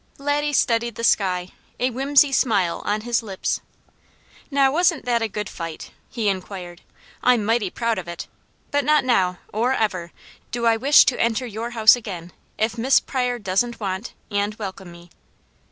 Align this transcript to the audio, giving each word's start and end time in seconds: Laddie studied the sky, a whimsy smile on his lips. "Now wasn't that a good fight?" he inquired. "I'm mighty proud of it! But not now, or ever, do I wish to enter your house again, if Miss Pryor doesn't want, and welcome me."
Laddie 0.17 0.51
studied 0.53 0.95
the 0.95 1.03
sky, 1.03 1.49
a 1.79 1.91
whimsy 1.91 2.31
smile 2.31 2.81
on 2.85 3.01
his 3.01 3.21
lips. 3.21 3.61
"Now 4.49 4.71
wasn't 4.71 5.05
that 5.05 5.21
a 5.21 5.27
good 5.27 5.47
fight?" 5.47 5.91
he 6.09 6.27
inquired. 6.27 6.81
"I'm 7.21 7.45
mighty 7.45 7.69
proud 7.69 7.99
of 7.99 8.07
it! 8.07 8.25
But 8.71 8.83
not 8.83 9.05
now, 9.05 9.37
or 9.53 9.73
ever, 9.73 10.11
do 10.49 10.65
I 10.65 10.75
wish 10.75 11.05
to 11.05 11.21
enter 11.21 11.45
your 11.45 11.69
house 11.77 11.95
again, 11.95 12.31
if 12.57 12.79
Miss 12.79 12.99
Pryor 12.99 13.37
doesn't 13.37 13.79
want, 13.79 14.13
and 14.31 14.55
welcome 14.55 14.91
me." 14.91 15.11